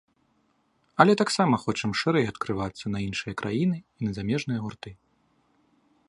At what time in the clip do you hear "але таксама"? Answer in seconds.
1.03-1.55